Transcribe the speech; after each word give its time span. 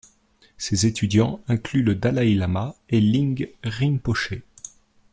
Ses 0.57 0.87
étudiants 0.87 1.39
incluent 1.47 1.83
le 1.83 1.93
dalaï 1.93 2.33
lama 2.33 2.73
et 2.89 2.99
Ling 2.99 3.47
Rinpoché. 3.63 4.41